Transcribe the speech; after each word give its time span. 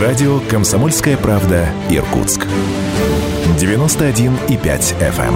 Радио 0.00 0.40
«Комсомольская 0.50 1.16
правда» 1.16 1.70
Иркутск. 1.88 2.46
91,5 3.58 4.94
FM. 5.00 5.34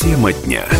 Тема 0.00 0.32
дня. 0.32 0.77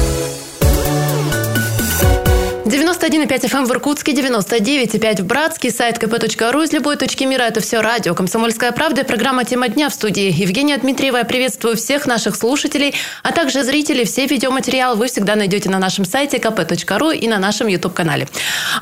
91,5 3.09 3.51
FM 3.51 3.65
в 3.65 3.71
Иркутске, 3.71 4.13
99,5 4.13 5.23
в 5.23 5.25
Братске, 5.25 5.71
сайт 5.71 5.97
kp.ру 5.97 6.63
из 6.63 6.73
любой 6.73 6.97
точки 6.97 7.25
мира. 7.25 7.45
Это 7.45 7.61
все 7.61 7.81
радио 7.81 8.15
«Комсомольская 8.15 8.71
правда» 8.73 9.03
программа 9.03 9.47
«Тема 9.47 9.69
дня» 9.69 9.89
в 9.89 9.95
студии. 9.95 10.31
Евгения 10.31 10.77
Дмитриева. 10.77 11.17
Я 11.17 11.25
приветствую 11.25 11.77
всех 11.79 12.07
наших 12.07 12.37
слушателей, 12.37 12.95
а 13.23 13.33
также 13.33 13.63
зрителей. 13.63 14.05
Все 14.05 14.27
видеоматериалы 14.27 14.97
вы 14.97 15.07
всегда 15.07 15.37
найдете 15.37 15.71
на 15.71 15.79
нашем 15.79 16.05
сайте 16.05 16.37
kp.ru 16.37 17.17
и 17.17 17.29
на 17.29 17.39
нашем 17.39 17.69
YouTube-канале. 17.69 18.29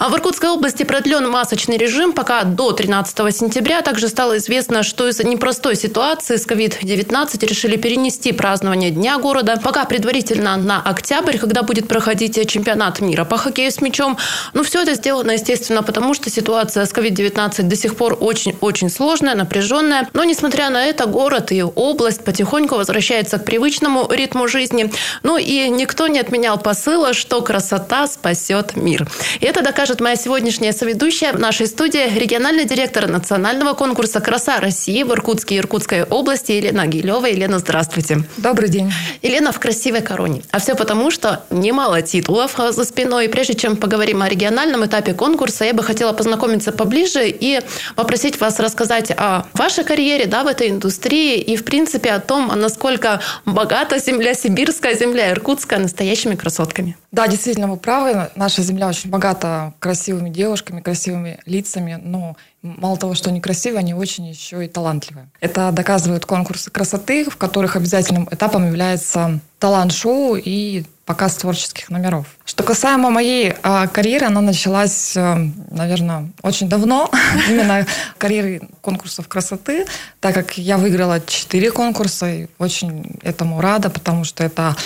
А 0.01 0.09
в 0.09 0.15
Иркутской 0.15 0.51
области 0.51 0.83
продлен 0.83 1.31
масочный 1.31 1.77
режим 1.77 2.13
пока 2.13 2.43
до 2.43 2.73
13 2.73 3.37
сентября. 3.37 3.83
Также 3.83 4.09
стало 4.09 4.39
известно, 4.39 4.83
что 4.83 5.07
из-за 5.09 5.25
непростой 5.25 5.77
ситуации 5.77 6.35
с 6.35 6.49
COVID-19 6.49 7.47
решили 7.47 7.77
перенести 7.77 8.33
празднование 8.33 8.91
Дня 8.91 9.19
города. 9.19 9.61
Пока 9.63 9.85
предварительно 9.85 10.57
на 10.57 10.83
октябрь, 10.83 11.39
когда 11.39 11.63
будет 11.63 11.87
проходить 11.87 12.51
чемпионат 12.51 13.01
мира 13.01 13.25
по 13.25 13.37
хоккею 13.37 13.71
с 13.71 13.81
мячом. 13.81 14.16
Ну, 14.55 14.63
все 14.63 14.83
это 14.83 14.95
сделано, 14.95 15.33
естественно, 15.33 15.83
потому 15.83 16.15
что 16.15 16.31
ситуация 16.31 16.87
с 16.87 16.93
COVID-19 16.93 17.63
до 17.63 17.77
сих 17.77 17.97
пор 17.97 18.17
очень-очень 18.19 18.91
сложная, 18.91 19.35
напряженная. 19.35 20.09
Но, 20.13 20.25
несмотря 20.25 20.71
на 20.71 20.85
это, 20.85 21.07
город 21.07 21.53
и 21.53 21.63
область 21.63 22.25
потихоньку 22.25 22.77
возвращается 22.77 23.39
к 23.39 23.45
привычному 23.45 24.09
ритму 24.11 24.49
жизни. 24.49 24.91
Ну, 25.23 25.37
и 25.37 25.69
никто 25.69 26.07
не 26.09 26.19
отменял 26.19 26.59
посыла, 26.59 27.13
что 27.13 27.43
красота 27.43 28.07
спасет 28.07 28.77
мир. 28.77 29.07
И 29.41 29.45
это 29.45 29.63
докажет 29.63 30.01
моя 30.01 30.17
сегодняшняя 30.17 30.73
соведущая 30.73 31.33
в 31.33 31.39
нашей 31.39 31.67
студии, 31.67 32.19
региональный 32.19 32.65
директор 32.65 33.09
национального 33.09 33.75
конкурса 33.75 34.21
«Краса 34.21 34.61
России» 34.61 35.03
в 35.03 35.13
Иркутске 35.13 35.57
и 35.57 35.59
Иркутской 35.59 36.05
области 36.05 36.53
Елена 36.53 36.87
Гилева. 36.87 37.27
Елена, 37.27 37.59
здравствуйте. 37.59 38.25
Добрый 38.39 38.69
день. 38.69 38.93
Елена 39.23 39.53
в 39.53 39.61
красивой 39.61 40.01
короне. 40.01 40.43
А 40.51 40.61
все 40.61 40.75
потому, 40.75 41.11
что 41.11 41.45
немало 41.51 42.01
титулов 42.01 42.55
за 42.57 42.85
спиной. 42.85 43.27
И 43.27 43.29
прежде 43.29 43.55
чем 43.55 43.67
чем 43.67 43.77
поговорим 43.97 44.21
о 44.21 44.29
региональном 44.29 44.85
этапе 44.85 45.15
конкурса, 45.15 45.65
я 45.65 45.73
бы 45.73 45.83
хотела 45.83 46.13
познакомиться 46.13 46.71
поближе 46.71 47.31
и 47.31 47.63
попросить 47.95 48.39
вас 48.39 48.61
рассказать 48.61 49.11
о 49.11 49.47
вашей 49.55 49.85
карьере 49.85 50.27
да, 50.27 50.45
в 50.45 50.49
этой 50.49 50.69
индустрии 50.69 51.41
и, 51.41 51.57
в 51.57 51.65
принципе, 51.65 52.11
о 52.11 52.21
том, 52.21 52.49
насколько 52.55 53.23
богата 53.47 53.99
земля 53.99 54.35
сибирская, 54.35 54.95
земля 54.95 55.31
иркутская 55.31 55.79
настоящими 55.79 56.35
красотками. 56.35 56.95
Да, 57.11 57.27
действительно, 57.27 57.69
вы 57.69 57.79
правы. 57.79 58.29
Наша 58.37 58.61
земля 58.61 58.89
очень 58.89 59.09
богата 59.09 59.73
красивыми 59.79 60.29
девушками, 60.29 60.83
красивыми 60.83 61.39
лицами, 61.47 61.99
но 62.03 62.37
мало 62.61 62.99
того, 62.99 63.15
что 63.15 63.31
они 63.31 63.41
красивые, 63.41 63.79
они 63.79 63.95
очень 63.95 64.27
еще 64.27 64.63
и 64.63 64.69
талантливые. 64.69 65.31
Это 65.41 65.73
доказывают 65.73 66.27
конкурсы 66.27 66.71
красоты, 66.71 67.25
в 67.31 67.39
которых 67.39 67.77
обязательным 67.77 68.29
этапом 68.31 68.67
является 68.67 69.41
талант-шоу 69.59 70.37
и 70.37 70.85
показ 71.07 71.37
творческих 71.37 71.89
номеров. 71.89 72.27
Что 72.45 72.65
касаемо 72.65 73.11
моей 73.11 73.55
э, 73.63 73.87
карьеры, 73.93 74.27
она 74.27 74.41
началась, 74.41 75.17
э, 75.17 75.51
наверное, 75.71 76.31
очень 76.43 76.69
давно. 76.69 77.11
Именно 77.49 77.87
карьеры 78.19 78.63
конкурсов 78.81 79.29
красоты, 79.29 79.87
так 80.21 80.35
как 80.35 80.59
я 80.59 80.77
выиграла 80.79 81.21
четыре 81.21 81.71
конкурса 81.71 82.29
и 82.29 82.49
очень 82.59 83.19
этому 83.23 83.61
рада, 83.61 83.89
потому 83.89 84.25
что 84.25 84.43
это 84.43 84.77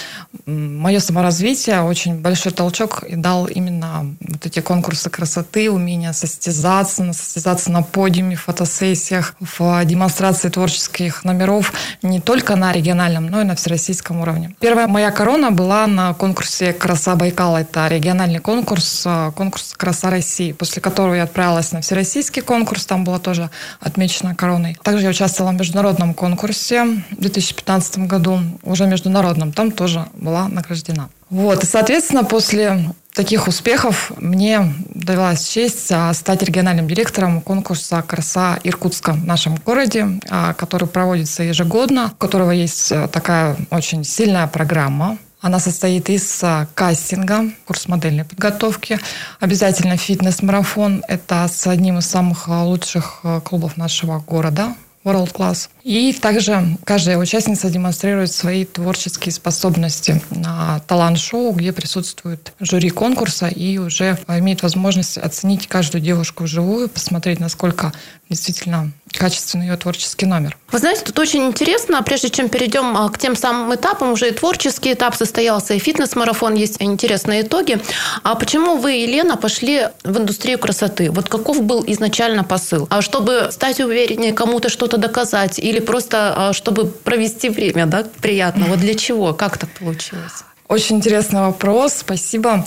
мое 0.44 1.00
саморазвитие, 1.00 1.82
очень 1.82 2.20
большой 2.20 2.52
толчок 2.52 3.02
и 3.02 3.16
дал 3.16 3.46
именно 3.46 4.14
вот 4.20 4.44
эти 4.44 4.60
конкурсы 4.60 5.08
красоты, 5.08 5.70
умение 5.70 6.12
состязаться, 6.12 7.12
состязаться 7.14 7.70
на 7.70 7.82
подиуме, 7.82 8.36
в 8.36 8.42
фотосессиях, 8.42 9.34
в 9.40 9.84
демонстрации 9.86 10.50
творческих 10.50 11.24
номеров 11.24 11.72
не 12.02 12.20
только 12.20 12.56
на 12.56 12.72
региональном, 12.72 13.26
но 13.26 13.40
и 13.40 13.44
на 13.44 13.54
всероссийском 13.54 14.20
уровне. 14.20 14.54
Первая 14.60 14.86
моя 14.86 15.10
корона 15.10 15.50
была 15.50 15.86
на 15.86 16.09
конкурсе 16.14 16.72
«Краса 16.72 17.16
Байкала». 17.16 17.58
Это 17.58 17.88
региональный 17.88 18.38
конкурс, 18.38 19.02
э, 19.04 19.32
конкурс 19.36 19.74
«Краса 19.76 20.10
России», 20.10 20.52
после 20.52 20.82
которого 20.82 21.14
я 21.14 21.24
отправилась 21.24 21.72
на 21.72 21.80
всероссийский 21.80 22.42
конкурс. 22.42 22.86
Там 22.86 23.04
была 23.04 23.18
тоже 23.18 23.50
отмечена 23.80 24.34
короной. 24.34 24.76
Также 24.82 25.04
я 25.04 25.10
участвовала 25.10 25.52
в 25.52 25.56
международном 25.56 26.14
конкурсе 26.14 26.84
в 27.10 27.20
2015 27.20 28.06
году, 28.06 28.40
уже 28.62 28.86
международном. 28.86 29.52
Там 29.52 29.70
тоже 29.70 30.06
была 30.14 30.48
награждена. 30.48 31.08
Вот, 31.30 31.62
и, 31.62 31.66
соответственно, 31.66 32.24
после 32.24 32.92
таких 33.14 33.46
успехов 33.46 34.12
мне 34.16 34.72
довелась 34.88 35.48
честь 35.48 35.90
а, 35.92 36.12
стать 36.12 36.42
региональным 36.42 36.88
директором 36.88 37.40
конкурса 37.40 38.02
«Краса 38.02 38.58
Иркутска» 38.64 39.12
в 39.12 39.24
нашем 39.24 39.56
городе, 39.56 40.08
а, 40.28 40.54
который 40.54 40.88
проводится 40.88 41.42
ежегодно, 41.42 42.10
у 42.12 42.16
которого 42.16 42.50
есть 42.50 42.92
такая 43.12 43.56
очень 43.70 44.04
сильная 44.04 44.46
программа 44.48 45.18
она 45.40 45.58
состоит 45.58 46.10
из 46.10 46.38
а, 46.42 46.66
кастинга, 46.74 47.50
курс 47.64 47.88
модельной 47.88 48.24
подготовки, 48.24 48.98
обязательно 49.38 49.96
фитнес-марафон. 49.96 51.02
Это 51.08 51.48
с 51.50 51.66
одним 51.66 51.98
из 51.98 52.06
самых 52.06 52.48
а, 52.48 52.64
лучших 52.64 53.20
а, 53.22 53.40
клубов 53.40 53.78
нашего 53.78 54.20
города, 54.20 54.74
World 55.02 55.32
Class. 55.32 55.70
И 55.82 56.12
также 56.12 56.76
каждая 56.84 57.16
участница 57.16 57.70
демонстрирует 57.70 58.30
свои 58.30 58.66
творческие 58.66 59.32
способности 59.32 60.20
на 60.30 60.80
талант-шоу, 60.80 61.52
где 61.52 61.72
присутствует 61.72 62.52
жюри 62.60 62.90
конкурса 62.90 63.48
и 63.48 63.78
уже 63.78 64.18
имеет 64.28 64.62
возможность 64.62 65.16
оценить 65.16 65.68
каждую 65.68 66.02
девушку 66.02 66.44
вживую, 66.44 66.90
посмотреть, 66.90 67.40
насколько 67.40 67.94
действительно 68.28 68.92
качественный 69.12 69.66
ее 69.66 69.76
творческий 69.76 70.26
номер. 70.26 70.56
Вы 70.72 70.78
знаете, 70.78 71.02
тут 71.04 71.18
очень 71.18 71.44
интересно, 71.46 72.02
прежде 72.02 72.30
чем 72.30 72.48
перейдем 72.48 72.96
а, 72.96 73.08
к 73.08 73.18
тем 73.18 73.36
самым 73.36 73.74
этапам, 73.74 74.12
уже 74.12 74.28
и 74.28 74.32
творческий 74.32 74.92
этап 74.92 75.14
состоялся, 75.14 75.74
и 75.74 75.78
фитнес-марафон, 75.78 76.54
есть 76.54 76.76
интересные 76.80 77.42
итоги. 77.42 77.80
А 78.22 78.34
почему 78.34 78.76
вы, 78.76 78.92
Елена, 78.92 79.36
пошли 79.36 79.88
в 80.04 80.18
индустрию 80.18 80.58
красоты? 80.58 81.10
Вот 81.10 81.28
каков 81.28 81.62
был 81.62 81.84
изначально 81.86 82.44
посыл? 82.44 82.86
А 82.90 83.02
чтобы 83.02 83.48
стать 83.50 83.80
увереннее, 83.80 84.32
кому-то 84.32 84.68
что-то 84.68 84.96
доказать, 84.96 85.58
или 85.58 85.80
просто 85.80 86.34
а, 86.36 86.52
чтобы 86.52 86.86
провести 86.86 87.48
время, 87.48 87.86
да, 87.86 88.04
приятно? 88.20 88.66
Вот 88.66 88.78
для 88.78 88.94
чего? 88.94 89.34
Как 89.34 89.58
так 89.58 89.70
получилось? 89.70 90.44
Очень 90.68 90.96
интересный 90.96 91.40
вопрос, 91.40 91.94
спасибо. 91.98 92.64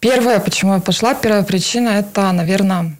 Первое, 0.00 0.40
почему 0.40 0.74
я 0.74 0.80
пошла, 0.80 1.14
первая 1.14 1.42
причина– 1.42 1.88
это, 1.90 2.32
наверное, 2.32 2.96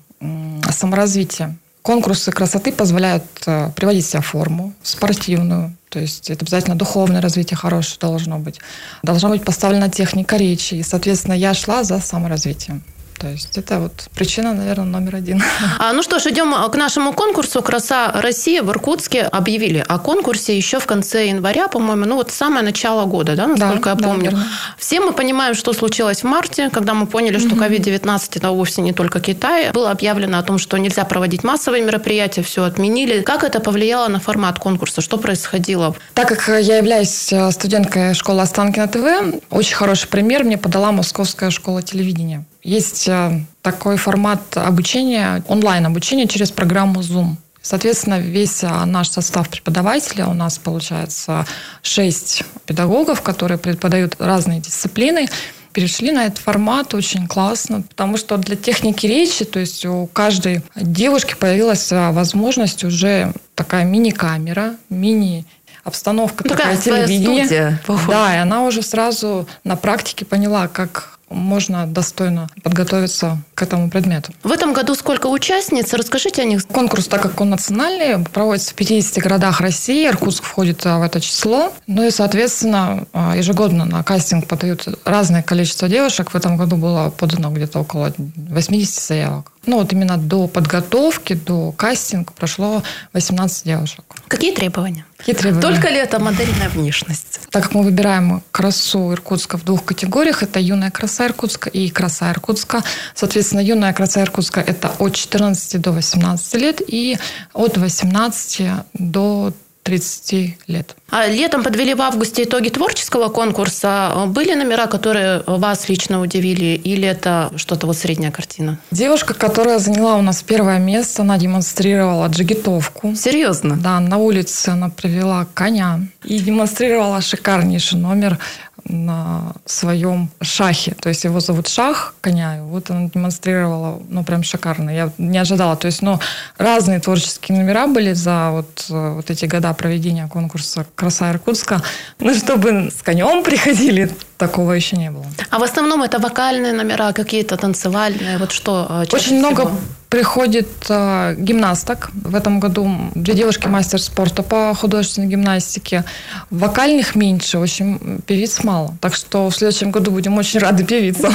саморазвитие. 0.71 1.57
Конкурсы 1.87 2.33
красоты 2.33 2.73
позволяют 2.73 3.23
э, 3.47 3.71
приводить 3.77 4.05
себя 4.05 4.21
в 4.21 4.27
форму 4.27 4.73
спортивную, 4.83 5.73
то 5.89 6.01
есть 6.01 6.31
это 6.31 6.45
обязательно 6.45 6.75
духовное 6.75 7.21
развитие 7.21 7.57
хорошее 7.57 7.99
должно 8.01 8.41
быть. 8.41 8.59
Должна 9.05 9.29
быть 9.29 9.45
поставлена 9.45 9.89
техника 9.89 10.37
речи, 10.37 10.75
и, 10.75 10.83
соответственно, 10.83 11.35
я 11.35 11.55
шла 11.55 11.85
за 11.85 12.01
саморазвитием. 12.01 12.83
То 13.19 13.29
есть 13.29 13.57
это 13.57 13.79
вот 13.79 14.09
причина, 14.15 14.53
наверное, 14.53 14.87
номер 14.87 15.17
один. 15.17 15.43
А, 15.79 15.93
ну 15.93 16.03
что 16.03 16.19
ж, 16.19 16.27
идем 16.27 16.55
к 16.71 16.77
нашему 16.77 17.13
конкурсу 17.13 17.63
«Краса 17.63 18.13
России» 18.13 18.61
в 18.61 18.71
Иркутске. 18.71 19.23
Объявили 19.23 19.85
о 19.87 19.99
конкурсе 19.99 20.57
еще 20.57 20.79
в 20.79 20.87
конце 20.87 21.29
января, 21.29 21.69
по-моему, 21.69 22.07
ну 22.07 22.17
вот 22.17 22.31
самое 22.31 22.65
начало 22.65 23.05
года, 23.07 23.37
да, 23.37 23.47
насколько 23.47 23.95
да, 23.95 24.07
я 24.07 24.13
помню. 24.13 24.31
Да, 24.33 24.39
Все 24.79 25.01
мы 25.01 25.13
понимаем, 25.13 25.55
что 25.55 25.73
случилось 25.73 26.23
в 26.23 26.25
марте, 26.25 26.71
когда 26.71 26.95
мы 26.95 27.07
поняли, 27.07 27.39
что 27.39 27.57
COVID-19 27.57 28.21
это 28.35 28.51
вовсе 28.51 28.83
не 28.83 28.93
только 28.93 29.21
Китай. 29.21 29.71
Было 29.73 29.91
объявлено 29.91 30.39
о 30.39 30.43
том, 30.43 30.59
что 30.59 30.77
нельзя 30.79 31.05
проводить 31.05 31.45
массовые 31.45 31.85
мероприятия, 31.85 32.43
все 32.43 32.65
отменили. 32.65 33.23
Как 33.23 33.45
это 33.45 33.61
повлияло 33.61 34.09
на 34.09 34.21
формат 34.21 34.59
конкурса? 34.59 35.01
Что 35.01 35.19
происходило? 35.19 35.95
Так 36.15 36.29
как 36.29 36.49
я 36.49 36.77
являюсь 36.79 37.33
э, 37.33 37.51
студенткой 37.51 38.15
школы 38.15 38.43
Останкина 38.43 38.89
ТВ, 38.89 39.41
очень 39.51 39.77
хороший 39.77 40.09
пример 40.09 40.45
мне 40.45 40.59
подала 40.59 40.93
Московская 40.93 41.51
школа 41.51 41.83
телевидения. 41.83 42.45
Есть 42.67 43.07
э, 43.07 43.43
такой 43.63 43.97
формат 43.97 44.41
обучения, 44.57 45.41
онлайн-обучения 45.47 46.27
через 46.27 46.51
программу 46.51 46.99
Zoom. 46.99 47.37
Соответственно, 47.63 48.19
весь 48.19 48.65
э, 48.65 48.85
наш 48.87 49.09
состав 49.09 49.49
преподавателей, 49.49 50.25
у 50.25 50.35
нас 50.35 50.59
получается 50.59 51.47
шесть 51.83 52.43
педагогов, 52.67 53.23
которые 53.23 53.59
преподают 53.59 54.17
разные 54.19 54.59
дисциплины, 54.59 55.29
перешли 55.73 56.11
на 56.11 56.25
этот 56.25 56.39
формат 56.39 56.93
очень 56.93 57.29
классно, 57.29 57.83
потому 57.83 58.17
что 58.17 58.37
для 58.37 58.57
техники 58.57 59.07
речи, 59.07 59.45
то 59.45 59.61
есть 59.61 59.87
у 59.87 60.09
каждой 60.09 60.63
девушки 60.75 61.37
появилась 61.39 61.93
э, 61.93 62.11
возможность 62.11 62.83
уже 62.83 63.33
такая 63.55 63.85
мини-камера, 63.85 64.75
мини 64.91 65.45
обстановка 65.85 66.43
ну, 66.43 66.51
такая, 66.51 66.77
такая 66.77 67.07
телевидение. 67.07 67.45
Студия, 67.45 67.81
да, 68.09 68.35
и 68.35 68.39
она 68.39 68.65
уже 68.65 68.83
сразу 68.83 69.47
на 69.63 69.77
практике 69.77 70.25
поняла, 70.25 70.67
как 70.67 71.16
можно 71.29 71.87
достойно 71.87 72.49
подготовиться 72.63 73.39
к 73.55 73.63
этому 73.63 73.91
предмету. 73.91 74.33
В 74.43 74.53
этом 74.53 74.73
году 74.73 74.95
сколько 74.95 75.27
участниц? 75.27 75.93
Расскажите 75.93 76.43
о 76.43 76.45
них. 76.45 76.67
Конкурс, 76.67 77.07
так 77.07 77.23
как 77.23 77.41
он 77.41 77.51
национальный, 77.51 78.25
проводится 78.25 78.71
в 78.71 78.75
50 78.75 79.23
городах 79.23 79.61
России. 79.61 80.07
Иркутск 80.07 80.45
входит 80.45 80.85
в 80.85 81.03
это 81.03 81.21
число. 81.21 81.73
Ну 81.87 82.05
и, 82.05 82.11
соответственно, 82.11 83.07
ежегодно 83.35 83.85
на 83.85 84.03
кастинг 84.03 84.47
подают 84.47 84.87
разное 85.05 85.43
количество 85.43 85.89
девушек. 85.89 86.31
В 86.31 86.35
этом 86.37 86.57
году 86.57 86.77
было 86.77 87.11
подано 87.11 87.51
где-то 87.51 87.81
около 87.81 88.13
80 88.17 88.95
заявок. 88.95 89.53
Ну 89.67 89.79
вот 89.79 89.93
именно 89.93 90.17
до 90.17 90.47
подготовки, 90.47 91.33
до 91.33 91.73
кастинга 91.73 92.33
прошло 92.33 92.85
18 93.15 93.65
девушек. 93.65 94.05
Какие 94.29 94.55
требования? 94.55 95.05
Какие 95.17 95.35
требования? 95.35 95.63
Только 95.63 95.89
ли 95.89 95.97
это 95.97 96.21
модельная 96.21 96.69
внешность? 96.69 97.41
Так 97.51 97.65
как 97.65 97.75
мы 97.75 97.83
выбираем 97.83 98.43
красу 98.53 99.13
Иркутска 99.13 99.59
в 99.59 99.65
двух 99.65 99.85
категориях, 99.85 100.45
это 100.45 100.61
юная 100.61 100.93
краса 100.93 101.16
Иркутска 101.25 101.71
и 101.71 101.89
краса 101.89 102.31
Иркутска. 102.31 102.83
Соответственно, 103.15 103.61
юная 103.61 103.95
краса 103.95 104.23
Иркутска 104.23 104.61
это 104.61 104.93
от 104.99 105.15
14 105.15 105.81
до 105.81 105.93
18 105.93 106.55
лет 106.55 106.83
и 106.87 107.17
от 107.55 107.79
18 107.79 108.69
до 108.93 109.53
30 109.87 110.59
лет. 110.67 110.97
А 111.11 111.29
летом 111.29 111.63
подвели 111.63 111.95
в 111.95 112.03
августе 112.03 112.43
итоги 112.43 112.71
творческого 112.71 113.29
конкурса. 113.29 114.25
Были 114.27 114.55
номера, 114.55 114.89
которые 114.89 115.45
вас 115.47 115.89
лично 115.89 116.21
удивили, 116.21 116.75
или 116.75 117.07
это 117.07 117.53
что-то 117.55 117.87
вот 117.87 117.97
средняя 117.97 118.33
картина? 118.33 118.81
Девушка, 118.91 119.33
которая 119.33 119.79
заняла 119.79 120.17
у 120.17 120.23
нас 120.23 120.43
первое 120.43 120.81
место, 120.81 121.23
она 121.23 121.39
демонстрировала 121.39 122.27
джигитовку. 122.27 123.15
Серьезно? 123.15 123.77
Да, 123.77 124.01
на 124.01 124.19
улице 124.19 124.71
она 124.71 124.89
привела 124.89 125.47
коня 125.55 126.01
и 126.25 126.41
демонстрировала 126.41 127.21
шикарнейший 127.21 128.01
номер 128.01 128.41
на 128.89 129.53
своем 129.65 130.31
шахе. 130.41 130.95
То 131.01 131.09
есть 131.09 131.25
его 131.25 131.41
зовут 131.41 131.69
Шах, 131.69 132.15
коня. 132.21 132.59
И 132.59 132.61
вот 132.61 132.91
она 132.91 133.09
демонстрировала, 133.13 134.03
ну, 134.09 134.25
прям 134.25 134.43
шикарно. 134.43 134.91
Я 134.91 135.11
не 135.19 135.39
ожидала. 135.39 135.77
То 135.77 135.87
есть, 135.87 136.03
ну, 136.03 136.21
разные 136.59 137.01
творческие 137.01 137.59
номера 137.59 137.87
были 137.87 138.13
за 138.13 138.51
вот, 138.51 138.87
вот 138.89 139.31
эти 139.31 139.47
года 139.47 139.73
проведения 139.75 140.29
конкурса 140.29 140.87
«Краса 140.95 141.31
Иркутска». 141.31 141.83
Ну, 142.19 142.35
чтобы 142.35 142.91
с 142.91 143.03
конем 143.03 143.43
приходили, 143.43 144.11
такого 144.39 144.73
еще 144.73 144.97
не 144.97 145.11
было. 145.11 145.27
А 145.51 145.59
в 145.59 145.63
основном 145.63 146.03
это 146.03 146.19
вокальные 146.19 146.73
номера, 146.73 147.13
какие-то 147.13 147.57
танцевальные? 147.57 148.39
Вот 148.39 148.53
что 148.53 148.87
э, 148.89 149.01
Очень 149.13 149.19
всего? 149.19 149.39
много 149.39 149.71
приходит 150.09 150.69
э, 150.89 151.35
гимнасток. 151.39 152.11
В 152.13 152.35
этом 152.35 152.61
году 152.61 152.89
две 153.15 153.35
девушки 153.35 153.69
мастер 153.69 154.01
спорта 154.01 154.43
по 154.43 154.75
художественной 154.75 155.29
гимнастике. 155.29 156.05
Вокальных 156.51 157.17
меньше, 157.17 157.59
общем, 157.59 158.21
певиц 158.27 158.65
мало. 158.65 158.95
Так 159.01 159.15
что 159.15 159.49
в 159.49 159.57
следующем 159.57 159.91
году 159.91 160.11
будем 160.11 160.39
очень 160.39 160.61
рады 160.61 160.85
певицам. 160.85 161.35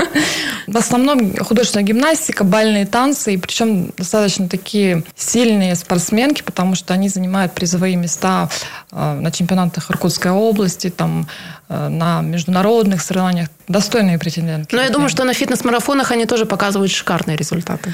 В 0.72 0.76
основном 0.78 1.36
художественная 1.36 1.84
гимнастика, 1.84 2.44
бальные 2.44 2.86
танцы, 2.86 3.34
и 3.34 3.36
причем 3.36 3.92
достаточно 3.98 4.48
такие 4.48 5.04
сильные 5.14 5.74
спортсменки, 5.74 6.40
потому 6.42 6.74
что 6.74 6.94
они 6.94 7.10
занимают 7.10 7.52
призовые 7.52 7.96
места 7.96 8.48
э, 8.90 9.20
на 9.20 9.30
чемпионатах 9.30 9.90
Иркутской 9.90 10.30
области, 10.30 10.88
там, 10.88 11.28
э, 11.68 11.88
на 11.88 12.22
международных 12.22 13.02
соревнованиях. 13.02 13.48
Достойные 13.68 14.18
претендентки. 14.18 14.74
Но 14.74 14.80
я 14.80 14.88
думаю, 14.88 15.10
что 15.10 15.24
на 15.24 15.34
фитнес-марафонах 15.34 16.10
они 16.10 16.24
тоже 16.24 16.46
показывают 16.46 16.90
шикарные 16.90 17.36
результаты. 17.36 17.92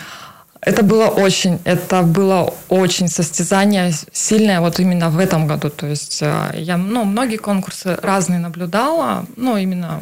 Это 0.69 0.83
было 0.83 1.07
очень, 1.07 1.59
это 1.65 2.03
было 2.03 2.53
очень 2.69 3.09
состязание 3.09 3.91
сильное 4.13 4.61
вот 4.61 4.79
именно 4.79 5.09
в 5.09 5.19
этом 5.19 5.47
году. 5.47 5.71
То 5.71 5.87
есть 5.87 6.19
э, 6.21 6.51
я, 6.57 6.77
ну, 6.77 7.05
многие 7.05 7.39
конкурсы 7.39 7.97
разные 8.03 8.39
наблюдала, 8.39 9.25
ну, 9.37 9.57
именно 9.57 9.99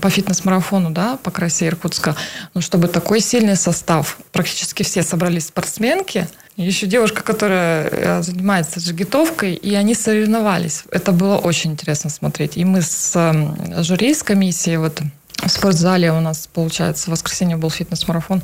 по 0.00 0.08
фитнес-марафону, 0.08 0.90
да, 0.90 1.18
по 1.24 1.32
красе 1.32 1.66
Иркутска. 1.66 2.14
Но 2.54 2.60
чтобы 2.60 2.86
такой 2.86 3.18
сильный 3.18 3.56
состав, 3.56 4.18
практически 4.30 4.84
все 4.84 5.02
собрались 5.02 5.48
спортсменки, 5.48 6.28
еще 6.56 6.86
девушка, 6.86 7.24
которая 7.24 7.88
э, 7.90 8.22
занимается 8.22 8.78
джигитовкой, 8.78 9.54
и 9.54 9.74
они 9.74 9.96
соревновались. 9.96 10.84
Это 10.92 11.10
было 11.10 11.36
очень 11.36 11.72
интересно 11.72 12.10
смотреть. 12.10 12.56
И 12.56 12.64
мы 12.64 12.80
с 12.80 13.10
эм, 13.16 13.82
жюри, 13.82 14.14
с 14.14 14.22
комиссией, 14.22 14.76
вот 14.76 15.02
в 15.42 15.48
спортзале 15.48 16.12
у 16.12 16.20
нас, 16.20 16.48
получается, 16.52 17.06
в 17.06 17.12
воскресенье 17.12 17.56
был 17.56 17.70
фитнес-марафон, 17.70 18.42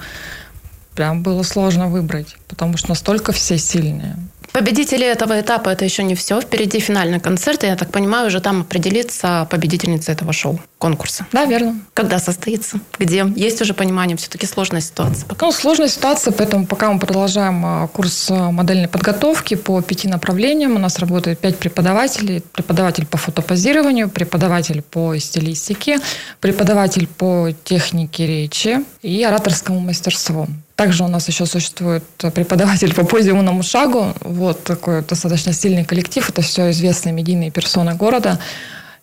прям 0.94 1.22
было 1.22 1.42
сложно 1.42 1.88
выбрать, 1.88 2.36
потому 2.48 2.76
что 2.76 2.90
настолько 2.90 3.32
все 3.32 3.58
сильные. 3.58 4.16
Победители 4.52 5.06
этого 5.06 5.40
этапа 5.40 5.70
это 5.70 5.86
еще 5.86 6.02
не 6.02 6.14
все. 6.14 6.40
Впереди 6.40 6.78
финальный 6.78 7.20
концерт, 7.20 7.64
и 7.64 7.66
я 7.66 7.74
так 7.74 7.90
понимаю, 7.90 8.26
уже 8.26 8.40
там 8.40 8.60
определится 8.60 9.46
победительница 9.50 10.12
этого 10.12 10.34
шоу, 10.34 10.60
конкурса. 10.76 11.26
Да, 11.32 11.46
верно. 11.46 11.80
Когда 11.94 12.18
состоится? 12.18 12.78
Где? 12.98 13.24
Есть 13.34 13.62
уже 13.62 13.72
понимание, 13.72 14.16
все-таки 14.18 14.46
сложная 14.46 14.82
ситуация? 14.82 15.26
Пока. 15.26 15.46
Ну, 15.46 15.52
сложная 15.52 15.88
ситуация, 15.88 16.32
поэтому 16.32 16.66
пока 16.66 16.92
мы 16.92 17.00
продолжаем 17.00 17.64
а, 17.64 17.88
курс 17.88 18.28
а, 18.30 18.50
модельной 18.50 18.88
подготовки 18.88 19.54
по 19.54 19.80
пяти 19.80 20.06
направлениям. 20.06 20.76
У 20.76 20.78
нас 20.78 20.98
работает 20.98 21.38
пять 21.38 21.58
преподавателей. 21.58 22.42
Преподаватель 22.52 23.06
по 23.06 23.16
фотопозированию, 23.16 24.10
преподаватель 24.10 24.82
по 24.82 25.16
стилистике, 25.16 25.98
преподаватель 26.40 27.06
по 27.06 27.48
технике 27.64 28.26
речи 28.26 28.84
и 29.00 29.24
ораторскому 29.24 29.80
мастерству. 29.80 30.46
Также 30.82 31.04
у 31.04 31.06
нас 31.08 31.28
еще 31.28 31.46
существует 31.46 32.02
преподаватель 32.34 32.92
по 32.92 33.04
подиумному 33.04 33.62
шагу. 33.62 34.14
Вот 34.20 34.64
такой 34.64 35.02
достаточно 35.02 35.52
сильный 35.52 35.84
коллектив. 35.84 36.28
Это 36.28 36.42
все 36.42 36.72
известные 36.72 37.12
медийные 37.12 37.52
персоны 37.52 37.94
города. 37.94 38.40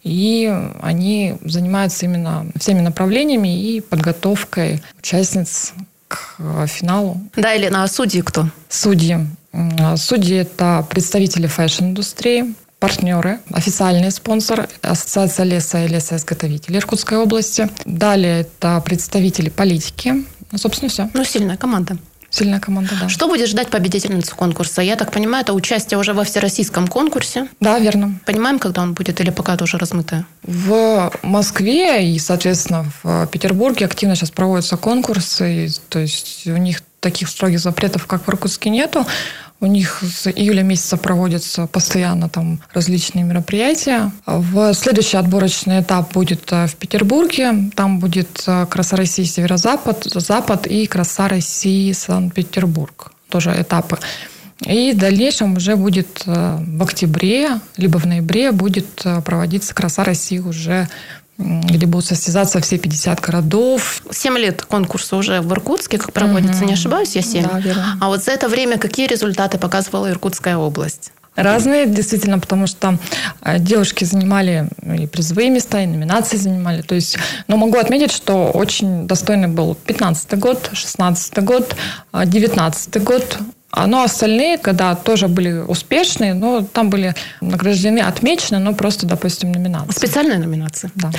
И 0.04 0.54
они 0.82 1.38
занимаются 1.46 2.04
именно 2.04 2.46
всеми 2.60 2.82
направлениями 2.82 3.62
и 3.62 3.80
подготовкой 3.80 4.84
участниц 5.00 5.72
к 6.10 6.68
финалу. 6.68 7.22
Да, 7.38 7.52
Елена, 7.52 7.84
а 7.84 7.88
судьи 7.88 8.22
кто? 8.24 8.50
Судьи. 8.68 9.16
Судьи– 9.96 10.36
это 10.40 10.86
представители 10.90 11.48
fashion 11.48 11.90
-индустрии, 11.90 12.56
партнеры, 12.80 13.40
официальный 13.54 14.12
спонсор 14.12 14.68
Ассоциация 14.82 15.46
леса 15.46 15.86
и 15.86 15.88
лесоизготовителей 15.88 16.80
Иркутской 16.80 17.18
области. 17.18 17.70
Далее 17.86 18.42
это 18.42 18.82
представители 18.84 19.48
политики, 19.48 20.26
ну, 20.52 20.58
собственно, 20.58 20.90
все. 20.90 21.10
Ну, 21.14 21.24
сильная 21.24 21.58
команда. 21.58 21.98
Сильная 22.32 22.60
команда, 22.60 22.92
да. 23.02 23.10
Что 23.10 23.28
будет 23.28 23.50
ждать 23.50 23.70
победительницу 23.70 24.36
конкурса? 24.36 24.84
Я 24.84 24.96
так 24.96 25.12
понимаю, 25.12 25.42
это 25.44 25.54
участие 25.54 25.98
уже 25.98 26.14
во 26.14 26.24
всероссийском 26.24 26.88
конкурсе. 26.88 27.48
Да, 27.60 27.80
верно. 27.80 28.20
Понимаем, 28.26 28.60
когда 28.60 28.84
он 28.84 28.94
будет, 28.94 29.20
или 29.20 29.32
пока 29.32 29.56
это 29.56 29.64
уже 29.64 29.78
размытое? 29.80 30.28
В 30.44 31.12
Москве 31.24 32.08
и, 32.08 32.20
соответственно, 32.20 32.86
в 33.02 33.26
Петербурге 33.32 33.86
активно 33.86 34.16
сейчас 34.16 34.30
проводятся 34.30 34.78
конкурсы. 34.78 35.70
То 35.90 35.98
есть 35.98 36.46
у 36.46 36.58
них 36.58 36.84
таких 37.00 37.30
строгих 37.30 37.60
запретов, 37.60 38.06
как 38.08 38.26
в 38.26 38.30
Иркутске, 38.30 38.70
нету. 38.70 39.06
У 39.62 39.66
них 39.66 40.02
с 40.04 40.28
июля 40.28 40.64
месяца 40.64 40.96
проводятся 40.96 41.68
постоянно 41.68 42.30
там 42.30 42.62
различные 42.74 43.26
мероприятия. 43.26 44.12
В 44.26 44.74
следующий 44.74 45.18
отборочный 45.18 45.82
этап 45.82 46.14
будет 46.14 46.50
э, 46.52 46.68
в 46.68 46.76
Петербурге. 46.76 47.70
Там 47.76 48.00
будет 48.00 48.44
э, 48.48 48.66
Краса 48.70 48.96
России 48.96 49.26
Северо-Запад, 49.26 50.06
Запад 50.06 50.66
и 50.66 50.88
Краса 50.88 51.28
России 51.28 51.92
Санкт-Петербург. 51.92 53.12
Тоже 53.28 53.54
этапы. 53.60 54.00
И 54.66 54.94
в 54.94 54.98
дальнейшем 54.98 55.58
уже 55.58 55.76
будет 55.76 56.24
э, 56.26 56.58
в 56.66 56.82
октябре, 56.82 57.60
либо 57.76 57.98
в 57.98 58.06
ноябре 58.06 58.54
будет 58.54 59.04
проводиться 59.26 59.76
Краса 59.76 60.06
России 60.06 60.40
уже 60.40 60.88
где 61.40 61.86
будут 61.86 62.06
состязаться 62.06 62.60
все 62.60 62.78
50 62.78 63.22
городов. 63.22 64.04
Семь 64.12 64.38
лет 64.38 64.62
конкурса 64.64 65.16
уже 65.16 65.40
в 65.42 65.52
Иркутске, 65.54 65.98
как 65.98 66.12
проводится, 66.12 66.60
угу. 66.60 66.66
не 66.66 66.74
ошибаюсь, 66.74 67.16
я 67.16 67.22
семь. 67.22 67.48
Да, 67.48 67.60
верно. 67.60 67.98
А 68.02 68.08
вот 68.08 68.24
за 68.24 68.32
это 68.32 68.50
время 68.50 68.78
какие 68.78 69.08
результаты 69.08 69.58
показывала 69.58 70.10
Иркутская 70.12 70.58
область? 70.58 71.14
Разные, 71.36 71.86
действительно, 71.86 72.40
потому 72.40 72.68
что 72.68 72.98
э, 73.42 73.60
девушки 73.60 74.04
занимали 74.04 74.68
и 74.84 75.08
призовые 75.08 75.50
места, 75.50 75.82
и 75.82 75.86
номинации 75.86 76.36
занимали. 76.36 76.82
То 76.82 76.96
есть, 76.96 77.18
но 77.48 77.56
могу 77.56 77.78
отметить, 77.78 78.12
что 78.12 78.52
очень 78.52 79.08
достойный 79.08 79.48
был 79.48 79.76
15 79.76 80.38
год, 80.38 80.70
16 80.74 81.42
год, 81.44 81.76
19 82.14 82.96
э, 82.96 83.00
год. 83.00 83.38
А, 83.72 83.88
ну, 83.88 84.02
остальные, 84.02 84.58
когда 84.58 84.96
тоже 84.96 85.28
были 85.28 85.52
успешные, 85.52 86.34
но 86.34 86.62
там 86.62 86.90
были 86.90 87.14
награждены, 87.40 88.00
отмечены, 88.00 88.60
но 88.60 88.74
просто, 88.74 89.06
допустим, 89.06 89.52
номинации. 89.52 89.92
Специальные 89.92 90.40
номинации? 90.40 90.92
Да. 90.96 91.12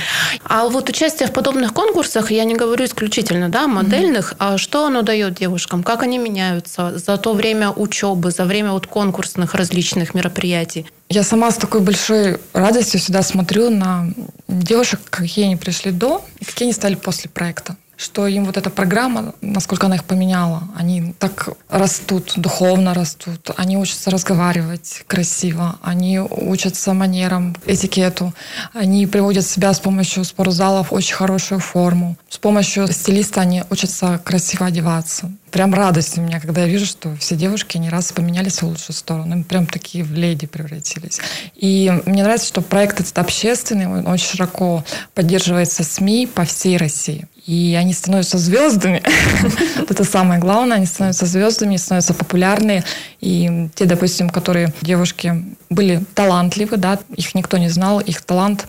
А 0.43 0.67
вот 0.67 0.89
участие 0.89 1.27
в 1.27 1.31
подобных 1.31 1.73
конкурсах, 1.73 2.29
я 2.31 2.43
не 2.43 2.55
говорю 2.55 2.85
исключительно, 2.85 3.49
да, 3.49 3.67
модельных, 3.67 4.33
mm-hmm. 4.33 4.37
а 4.39 4.57
что 4.57 4.85
оно 4.85 5.01
дает 5.01 5.35
девушкам? 5.35 5.81
Как 5.83 6.03
они 6.03 6.17
меняются 6.17 6.97
за 6.97 7.17
то 7.17 7.33
время 7.33 7.71
учебы, 7.71 8.31
за 8.31 8.43
время 8.43 8.71
вот 8.71 8.85
конкурсных 8.85 9.55
различных 9.55 10.13
мероприятий? 10.13 10.85
Я 11.09 11.23
сама 11.23 11.51
с 11.51 11.55
такой 11.55 11.81
большой 11.81 12.39
радостью 12.53 12.99
всегда 12.99 13.21
смотрю 13.21 13.69
на 13.69 14.09
девушек, 14.47 14.99
какие 15.09 15.45
они 15.45 15.55
пришли 15.55 15.91
до 15.91 16.23
и 16.39 16.45
какие 16.45 16.67
они 16.67 16.73
стали 16.73 16.95
после 16.95 17.29
проекта 17.29 17.75
что 18.01 18.25
им 18.27 18.45
вот 18.45 18.57
эта 18.57 18.71
программа, 18.71 19.35
насколько 19.41 19.85
она 19.85 19.95
их 19.95 20.03
поменяла, 20.05 20.63
они 20.75 21.13
так 21.19 21.49
растут, 21.69 22.33
духовно 22.35 22.93
растут, 22.95 23.51
они 23.57 23.77
учатся 23.77 24.09
разговаривать 24.09 25.03
красиво, 25.05 25.75
они 25.83 26.19
учатся 26.19 26.93
манерам, 26.93 27.55
этикету, 27.67 28.33
они 28.73 29.05
приводят 29.05 29.45
себя 29.45 29.71
с 29.71 29.79
помощью 29.79 30.23
спортзалов 30.23 30.89
в 30.89 30.95
очень 30.95 31.15
хорошую 31.15 31.59
форму, 31.59 32.17
с 32.27 32.39
помощью 32.39 32.91
стилиста 32.91 33.41
они 33.41 33.63
учатся 33.69 34.19
красиво 34.23 34.65
одеваться 34.65 35.31
прям 35.51 35.73
радость 35.73 36.17
у 36.17 36.21
меня, 36.21 36.39
когда 36.39 36.61
я 36.61 36.67
вижу, 36.67 36.85
что 36.85 37.15
все 37.17 37.35
девушки 37.35 37.77
не 37.77 37.89
раз 37.89 38.11
поменялись 38.11 38.61
в 38.61 38.63
лучшую 38.63 38.95
сторону. 38.95 39.33
Они 39.33 39.43
прям 39.43 39.67
такие 39.67 40.03
в 40.03 40.13
леди 40.13 40.47
превратились. 40.47 41.19
И 41.55 41.91
мне 42.05 42.23
нравится, 42.23 42.47
что 42.47 42.61
проект 42.61 42.99
этот 42.99 43.17
общественный, 43.19 43.87
он 43.87 44.07
очень 44.07 44.27
широко 44.27 44.83
поддерживается 45.13 45.83
СМИ 45.83 46.27
по 46.27 46.45
всей 46.45 46.77
России. 46.77 47.27
И 47.45 47.75
они 47.79 47.93
становятся 47.93 48.37
звездами. 48.37 49.01
Это 49.89 50.03
самое 50.03 50.39
главное. 50.39 50.77
Они 50.77 50.85
становятся 50.85 51.25
звездами, 51.25 51.75
становятся 51.75 52.13
популярны. 52.13 52.83
И 53.21 53.69
те, 53.75 53.85
допустим, 53.85 54.29
которые 54.29 54.73
девушки 54.81 55.45
были 55.69 56.03
талантливы, 56.15 56.77
да, 56.77 56.99
их 57.15 57.35
никто 57.35 57.57
не 57.57 57.69
знал, 57.69 57.99
их 57.99 58.21
талант 58.21 58.67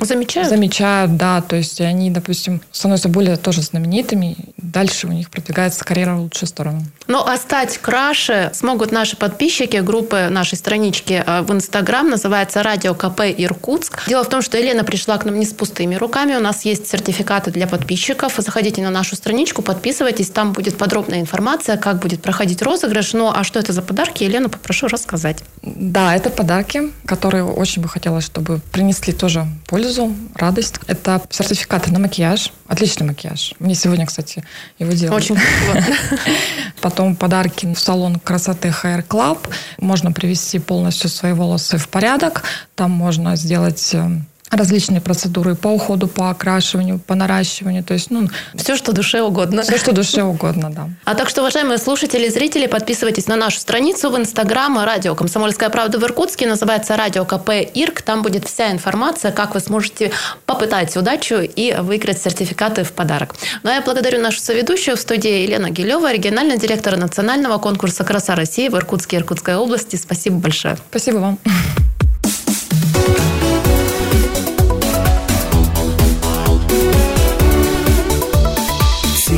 Замечают? 0.00 0.48
Замечают, 0.48 1.16
да. 1.16 1.40
То 1.40 1.56
есть 1.56 1.80
они, 1.80 2.10
допустим, 2.10 2.60
становятся 2.70 3.08
более 3.08 3.36
тоже 3.36 3.62
знаменитыми. 3.62 4.36
Дальше 4.56 5.08
у 5.08 5.12
них 5.12 5.30
продвигается 5.30 5.84
карьера 5.84 6.14
в 6.14 6.20
лучшую 6.20 6.48
сторону. 6.48 6.84
Ну, 7.06 7.22
а 7.22 7.36
стать 7.36 7.76
краше 7.78 8.50
смогут 8.54 8.90
наши 8.90 9.16
подписчики 9.16 9.76
группы 9.76 10.28
нашей 10.30 10.56
странички 10.56 11.22
э, 11.26 11.42
в 11.42 11.52
Инстаграм. 11.52 12.08
Называется 12.08 12.62
«Радио 12.62 12.94
КП 12.94 13.20
Иркутск». 13.36 14.08
Дело 14.08 14.24
в 14.24 14.28
том, 14.30 14.40
что 14.40 14.56
Елена 14.56 14.84
пришла 14.84 15.18
к 15.18 15.26
нам 15.26 15.38
не 15.38 15.44
с 15.44 15.52
пустыми 15.52 15.96
руками. 15.96 16.34
У 16.34 16.40
нас 16.40 16.64
есть 16.64 16.88
сертификаты 16.88 17.50
для 17.50 17.66
подписчиков. 17.66 18.34
Заходите 18.38 18.80
на 18.80 18.90
нашу 18.90 19.16
страничку, 19.16 19.60
подписывайтесь. 19.60 20.30
Там 20.30 20.52
будет 20.52 20.78
подробная 20.78 21.20
информация, 21.20 21.76
как 21.76 21.98
будет 21.98 22.22
проходить 22.22 22.62
розыгрыш. 22.62 23.12
Ну, 23.12 23.30
а 23.34 23.44
что 23.44 23.58
это 23.58 23.72
за 23.72 23.82
подарки, 23.82 24.24
Елена, 24.24 24.48
попрошу 24.48 24.88
рассказать. 24.88 25.42
Да, 25.66 26.14
это 26.14 26.28
подарки, 26.28 26.92
которые 27.06 27.42
очень 27.42 27.80
бы 27.80 27.88
хотелось, 27.88 28.24
чтобы 28.24 28.60
принесли 28.70 29.14
тоже 29.14 29.46
пользу, 29.66 30.14
радость. 30.34 30.74
Это 30.86 31.22
сертификаты 31.30 31.90
на 31.90 31.98
макияж. 31.98 32.52
Отличный 32.66 33.06
макияж. 33.06 33.54
Мне 33.58 33.74
сегодня, 33.74 34.04
кстати, 34.04 34.44
его 34.78 34.92
делали. 34.92 35.16
Очень 35.16 35.36
красиво. 35.36 35.96
Потом 36.82 37.16
подарки 37.16 37.64
в 37.72 37.78
салон 37.78 38.16
красоты 38.16 38.68
Hair 38.68 39.06
Club. 39.06 39.38
Можно 39.78 40.12
привести 40.12 40.58
полностью 40.58 41.08
свои 41.08 41.32
волосы 41.32 41.78
в 41.78 41.88
порядок. 41.88 42.42
Там 42.74 42.90
можно 42.90 43.34
сделать 43.36 43.94
э, 43.94 44.20
различные 44.56 45.00
процедуры 45.00 45.54
по 45.54 45.68
уходу, 45.68 46.08
по 46.08 46.30
окрашиванию, 46.30 46.98
по 46.98 47.14
наращиванию. 47.14 47.84
То 47.84 47.94
есть, 47.94 48.10
ну, 48.10 48.28
все, 48.54 48.76
что 48.76 48.92
душе 48.92 49.22
угодно. 49.22 49.62
Все, 49.62 49.78
что 49.78 49.92
душе 49.92 50.22
угодно, 50.22 50.70
да. 50.70 50.90
А 51.04 51.14
так 51.14 51.28
что, 51.28 51.42
уважаемые 51.42 51.78
слушатели 51.78 52.26
и 52.26 52.30
зрители, 52.30 52.66
подписывайтесь 52.66 53.26
на 53.26 53.36
нашу 53.36 53.58
страницу 53.58 54.10
в 54.10 54.16
Инстаграм 54.16 54.78
радио 54.84 55.14
«Комсомольская 55.14 55.68
правда» 55.70 55.98
в 55.98 56.04
Иркутске. 56.04 56.46
Называется 56.46 56.96
«Радио 56.96 57.24
КП 57.24 57.50
Ирк». 57.74 58.02
Там 58.02 58.22
будет 58.22 58.46
вся 58.46 58.70
информация, 58.70 59.32
как 59.32 59.54
вы 59.54 59.60
сможете 59.60 60.12
попытать 60.46 60.96
удачу 60.96 61.36
и 61.36 61.74
выиграть 61.80 62.20
сертификаты 62.20 62.84
в 62.84 62.92
подарок. 62.92 63.34
Ну 63.62 63.70
а 63.70 63.74
я 63.74 63.80
благодарю 63.80 64.20
нашу 64.20 64.40
соведущую 64.40 64.96
в 64.96 65.00
студии 65.00 65.42
Елена 65.42 65.70
Гилева, 65.70 66.12
региональный 66.12 66.58
директор 66.58 66.96
национального 66.96 67.58
конкурса 67.58 68.04
«Краса 68.04 68.34
России» 68.34 68.68
в 68.68 68.76
Иркутске 68.76 69.16
и 69.16 69.20
Иркутской 69.20 69.56
области. 69.56 69.96
Спасибо 69.96 70.36
большое. 70.36 70.76
Спасибо 70.90 71.18
вам. 71.18 71.38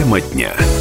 Тема 0.07 0.21
дня. 0.21 0.76